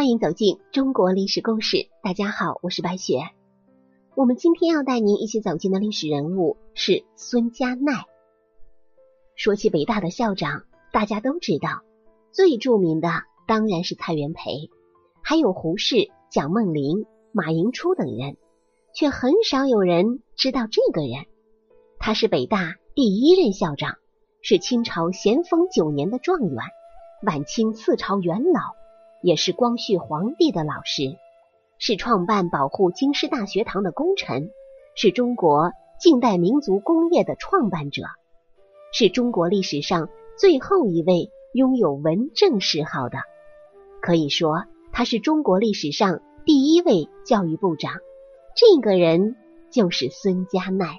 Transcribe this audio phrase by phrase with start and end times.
[0.00, 1.90] 欢迎走进中国历史故事。
[2.02, 3.20] 大家好，我是白雪。
[4.16, 8.06] 我们今天要带您一起走进的历史人物是孙家鼐。
[9.34, 11.82] 说起北大的校长，大家都知道，
[12.32, 13.10] 最著名的
[13.46, 14.70] 当然是蔡元培，
[15.22, 18.38] 还有胡适、蒋梦麟、马寅初等人，
[18.94, 21.26] 却很少有人知道这个人。
[21.98, 23.96] 他是北大第一任校长，
[24.40, 26.56] 是清朝咸丰九年的状元，
[27.26, 28.60] 晚清四朝元老，
[29.22, 31.16] 也是光绪皇帝的老师，
[31.78, 34.50] 是创办保护京师大学堂的功臣，
[34.94, 38.02] 是中国近代民族工业的创办者，
[38.92, 43.18] 是中国历史上最后一位拥有文政谥号的。
[44.00, 47.94] 可以说，他是中国历史上第一位教育部长。
[48.56, 49.36] 这个人
[49.70, 50.98] 就是孙家鼐。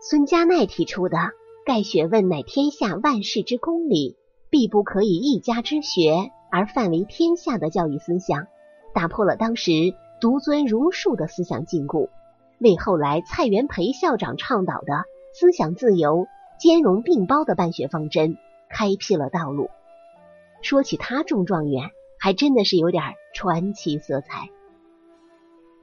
[0.00, 1.16] 孙家鼐提出的
[1.64, 4.16] “盖学问乃天下万事之公理，
[4.54, 8.46] 必不可以一家之学而范为天下”的教育思想，
[8.94, 12.08] 打破了当时独尊儒术的思想禁锢，
[12.60, 18.38] 为后来蔡元培校长倡导的思想自由、兼容并包的办学方针
[18.70, 19.70] 开辟了道路。
[20.62, 23.02] 说起他中状元，还真的是有点
[23.34, 24.50] 传奇色彩。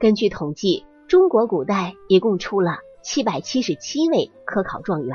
[0.00, 2.78] 根据统计，中国古代一共出了。
[3.02, 5.14] 七百七十七位科考状元，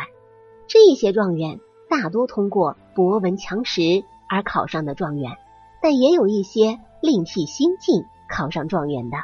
[0.67, 5.37] 这些状元大多通过博闻强识而考上的状元，
[5.83, 9.17] 但也有一些另辟新径考上状元的。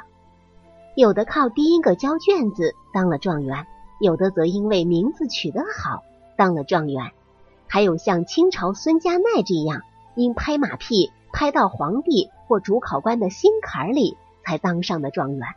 [0.96, 3.66] 有的靠第一个交卷子当了状元，
[4.00, 6.04] 有的则因为名字取得好
[6.38, 7.14] 当了状元，
[7.66, 9.82] 还有像清朝孙家鼐这样，
[10.14, 15.48] 因拍马屁拍到皇帝或主考官的心坎儿里才当上的状元。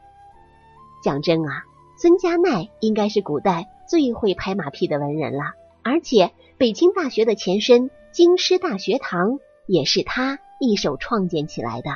[1.04, 1.64] 讲真啊。
[1.98, 11.90] 孙家鼐应该是古代最会拍马屁的文人了，而且北京大学的前身京师大学堂也是他一手创建起来的。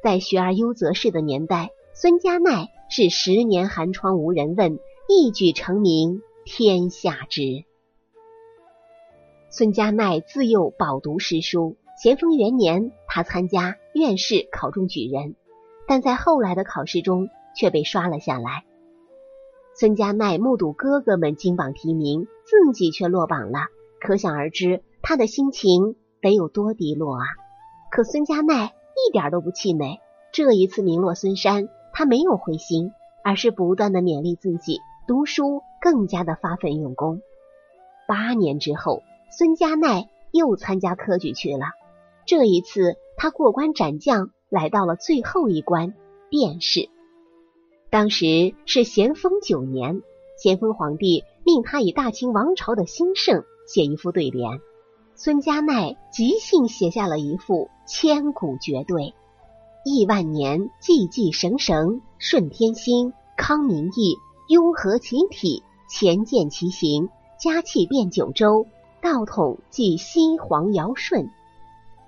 [0.00, 4.78] 在学而优则仕的年代，孙家奈是十年寒窗无人问，
[5.08, 7.64] 一举成名天下知。
[9.50, 15.34] 孙家奈自幼饱读诗书，咸丰元年他参加院试考中举人，
[15.88, 18.62] 但在后来的考试中却被刷了下来。
[19.74, 23.66] 孙家奈目睹哥哥们金榜题名，自己却落榜了，
[23.98, 27.24] 可想而知他的心情得有多低落啊！
[27.90, 30.00] 可孙家奈一点都不气馁，
[30.34, 32.92] 这一次名落孙山，他没有灰心，
[33.24, 37.22] 而是不断的勉励自己读书，更加的发奋用功。
[38.06, 41.68] 八年之后，孙家奈又参加科举去了，
[42.26, 45.94] 这一次他过关斩将，来到了最后一关
[46.28, 46.90] 殿试。
[47.88, 50.02] 当时是咸丰九年，
[50.36, 54.60] 咸丰皇帝命他以大清王朝的兴盛写一副对联。
[55.20, 59.14] 孙家奈即兴写下了一副千古绝对
[59.84, 68.64] ：“亿万年，寂寂绳绳，顺天心，康民意，雍和其体，乾见其行，嘉气遍九州，
[69.02, 71.28] 道统继西皇尧舜。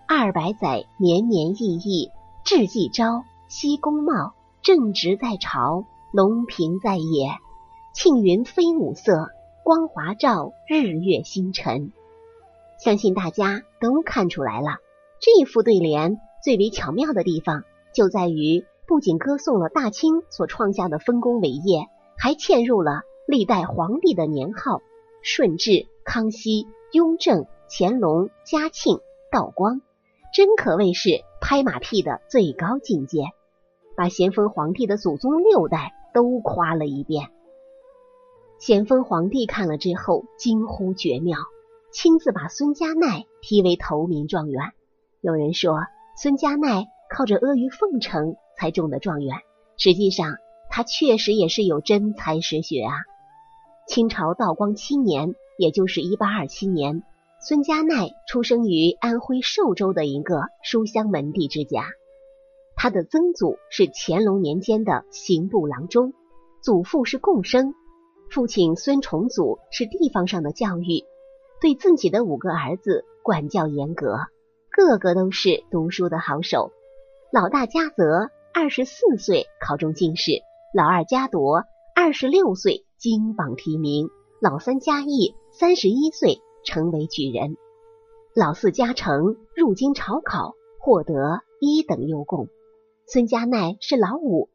[0.07, 2.13] 二百载，年年异义，
[2.45, 7.31] 志既昭，西宫茂。”正直在朝，龙平在野，
[7.93, 9.31] 庆云飞五色，
[9.65, 11.93] 光华照日月星辰。
[12.83, 14.79] 相信大家都看出来了，
[15.21, 24.81] 这副对联最为巧妙的地方就在于，不仅歌颂了大清所创下的丰功伟业，还嵌入了历代皇帝的年号：
[25.23, 28.99] 顺治、康熙、雍正、乾隆、嘉庆、
[29.31, 29.83] 道光，
[30.35, 33.25] 真可谓是拍马屁的最高境界。
[33.95, 37.29] 把咸丰皇帝的祖宗六代都夸了一遍。
[38.59, 41.37] 咸丰皇帝看了之后惊呼绝妙，
[41.93, 44.73] 亲自把孙家鼐提为头名状元。
[45.21, 45.81] 有人说
[46.17, 49.37] 孙家鼐靠着阿谀奉承才中的状元，
[49.77, 50.37] 实际上
[50.69, 52.93] 他确实也是有真才实学啊。
[53.87, 57.03] 清朝道光七年，也就是一八二七年，
[57.41, 61.87] 孙家鼐出生于安徽寿州的一个书香门第之家。
[62.77, 66.15] 他的曾祖是乾隆年间的刑部郎中，
[66.63, 67.75] 祖父是贡生，
[68.31, 71.05] 父亲孙重祖是地方上的教育，
[71.61, 74.17] 对自己的五个儿子管教严格，
[74.71, 76.73] 个个都是读书的好手。
[77.31, 80.33] 老大嘉泽二十四岁考中进士，
[80.75, 81.65] 老二嘉铎
[81.95, 84.09] 二十六岁金榜题名，
[84.41, 87.59] 老三嘉义三十一岁成为举人，
[88.35, 92.49] 老四嘉诚入京朝考，获得一等优贡。
[93.07, 94.49] 孙家奈是老五，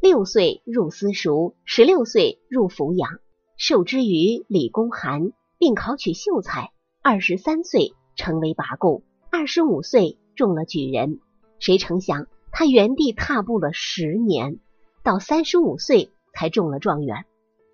[0.00, 3.18] 六岁入私塾，十六岁入抚养，
[3.56, 5.32] 受之于李公函，
[5.62, 6.72] 并考取秀才。
[7.04, 11.20] 二十三岁成为拔贡，二十五岁中了举人。
[11.60, 14.58] 谁成想，他原地踏步了十年，
[15.04, 17.26] 到三十五岁才中了状元。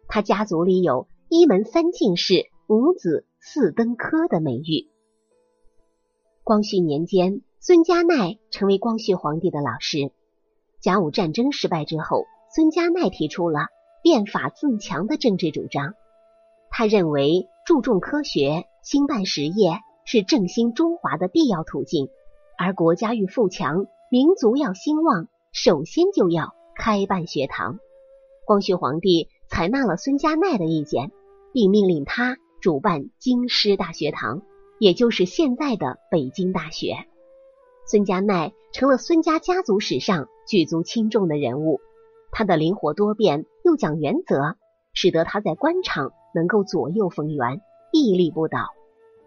[0.06, 4.90] 他家族里有一门三进士、五子四登科的美誉。
[6.44, 10.12] 光绪年间，孙家鼐成为光绪皇帝的老师。
[10.82, 13.60] 甲午战争失败之后，孙家鼐提出了
[14.02, 15.94] 变法自强的政治主张。
[16.78, 22.08] 他认为注重科学、兴办实业是振兴中华的必要途径，
[22.56, 27.80] 而国家欲富强、民族要兴旺，首先就要开办学堂。
[28.46, 31.10] 光绪皇帝采纳了孙家鼐的意见，
[31.52, 34.42] 并命令他主办京师大学堂。
[34.78, 36.94] 也就是现在的北京大学，
[37.88, 41.80] 孙家鼐成了孙家家族史上举足轻重的人物。
[42.30, 44.54] 他的灵活多变又讲原则，
[45.00, 47.60] 使得他在官场能够左右逢源，
[47.92, 48.66] 屹立不倒。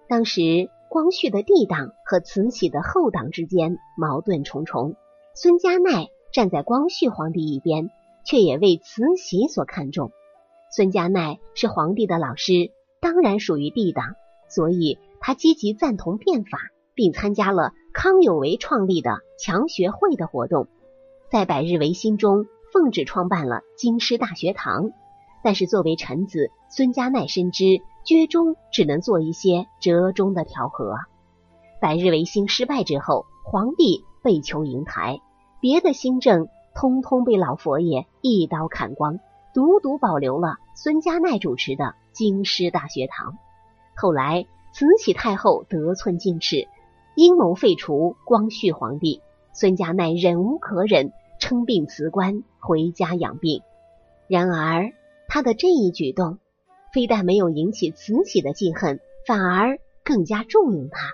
[0.10, 4.96] 当时光绪的帝党和慈禧的后党之间矛盾重重，
[5.34, 7.90] 孙家鼐站在光绪皇帝一边，
[8.26, 10.12] 却也为慈禧所看重。
[10.76, 12.52] 孙家鼐是皇帝的老师，
[13.00, 14.16] 当然属于帝党，
[14.50, 15.00] 所以。
[15.24, 16.58] 他积极赞同变法，
[16.96, 20.68] 并参加了康有为创立的强学会的活动，
[21.30, 24.90] 在百日维新中奉旨创办了京师大学堂。
[25.44, 30.96] 但是作为臣子，孙家鼐深知居中只能做一些折中的调和。
[31.80, 35.20] 百日维新失败之后，皇帝被囚瀛台，
[35.60, 39.20] 别的新政通通被老佛爷一刀砍光，
[39.54, 43.38] 独独保留了孙家鼐主持的京师大学堂。
[43.96, 44.46] 后来。
[44.74, 46.70] 慈禧太后得寸进尺，
[47.16, 49.22] 阴谋废除光绪皇帝。
[49.52, 53.64] 孙家鼐忍无可忍，称病辞官，回家养病。
[54.30, 54.94] 然而，
[55.34, 56.40] 他的这一举动
[56.94, 61.14] 非但没有引起慈禧的记恨，反而更加重用他。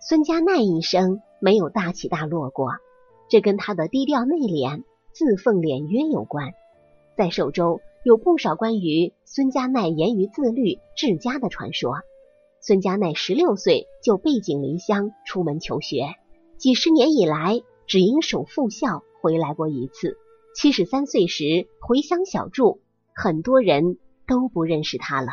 [0.00, 2.70] 孙家鼐一生没有大起大落过，
[3.28, 6.54] 这跟他的低调内敛、自奉廉约有关。
[7.14, 11.96] 在寿州有不少关于孙家鼐严于自律、治家的传说。
[12.62, 16.14] 孙家鼐十六岁就背井离乡出门求学，
[16.56, 20.16] 几十年以来只因守父孝回来过一次。
[20.54, 22.80] 七十三岁时回乡小住，
[23.14, 25.28] 很多人都不认识他了。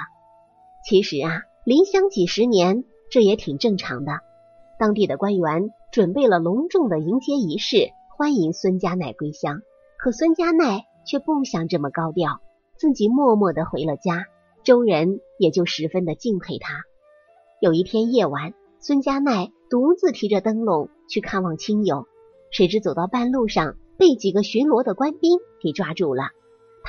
[0.88, 4.20] 其实啊，离乡几十年这也挺正常的。
[4.78, 9.62] 当地的官员准备了隆重的迎接仪式，欢迎孙家奈归乡。
[9.98, 12.40] 可孙家奈却不想这么高调，
[12.78, 14.26] 自己默默的回了家，
[14.64, 16.84] 周人也就十分的敬佩他。
[17.60, 22.08] 有一天夜晚，孙家奈独自提着灯笼去看望亲友，
[22.52, 26.30] 谁知走到半路上，被几个巡逻的官兵给抓住了。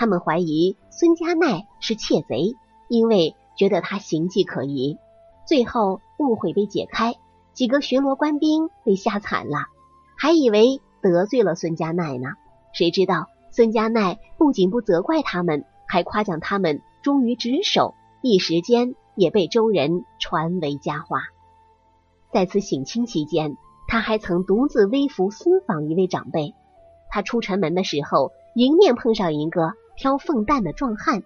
[0.00, 2.54] 他们怀疑孙家奈是窃贼，
[2.88, 4.96] 因为觉得他行迹可疑。
[5.46, 7.16] 最后误会被解开，
[7.52, 9.66] 几个巡逻官兵被吓惨了，
[10.16, 12.30] 还以为得罪了孙家奈呢。
[12.72, 18.94] 谁知道孙家奈不仅不责怪他们，还夸奖他们忠于职守，一时间。
[19.16, 21.24] 也被周人传为佳话。
[22.32, 26.54] 在此省亲期间，他还曾独自微服私访一位长辈。
[27.10, 31.24] 他出城门的时候，迎面碰上一个挑粪担的壮汉。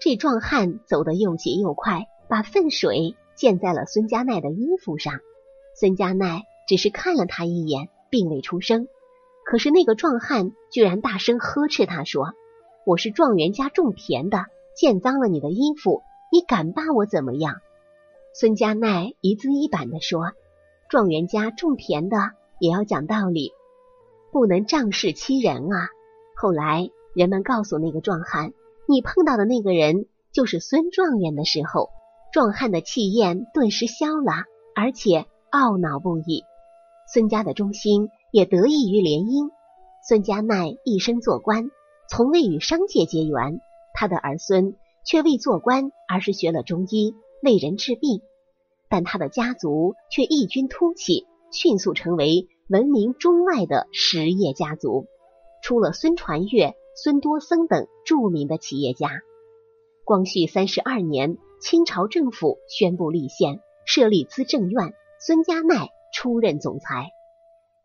[0.00, 5.20] 这壮汉走得又急又快，把粪水溅在了孙家奈的衣服上。
[5.74, 8.88] 孙家奈只是看了他一眼，并未出声。
[9.44, 12.32] 可是那个壮汉居然大声呵斥他说
[12.86, 16.02] ：“我是状元家种田的，溅脏了你的衣服。”
[16.32, 17.60] 你敢把我怎么样？
[18.32, 20.32] 孙家奈一字一板的说
[20.88, 22.16] ：“状元家种田的
[22.60, 23.52] 也要讲道理，
[24.32, 25.90] 不能仗势欺人啊！”
[26.34, 28.52] 后来人们告诉那个壮汉
[28.86, 31.88] ：“你碰到的那个人就是孙状元的时候，
[32.30, 34.44] 壮汉的气焰顿时消了，
[34.74, 36.44] 而且懊恼不已。
[37.10, 39.48] 孙家的忠心也得益于联姻。
[40.06, 41.70] 孙家鼐一生做官，
[42.10, 43.60] 从未与商界结缘，
[43.94, 44.76] 他的儿孙。”
[45.08, 48.22] 却未做官，而是学了中医，为人治病。
[48.88, 55.06] 但他的家族却异军突起，迅速成为闻名中外的实业家族，
[55.62, 59.20] 出了孙传月、孙多僧等著名的企业家。
[60.02, 67.10] 光绪三十二年，清朝政府宣布立宪，设立资政院，孙家鼐出任总裁。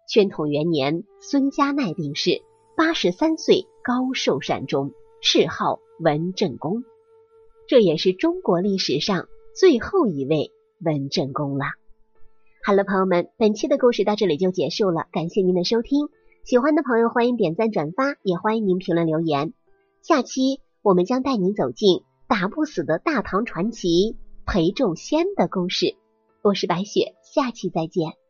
[0.08, 2.42] 宣统元年，孙家鼐病逝，
[2.78, 4.92] 八十三岁，高寿善终，
[5.22, 6.86] 谥号文正公。
[7.68, 11.66] 这也是中国历史上最后一位文正公了。
[12.64, 16.08] 好了，朋友们，本期的故事到这里就结束了，感谢您的收听。
[16.44, 19.54] 喜欢的朋友欢迎点赞转发，也欢迎您评论留言。
[20.02, 25.96] 下期我们将带您走进打不死的大唐传奇裴仲仙的故事。
[26.42, 28.21] 我是白雪，下期再见。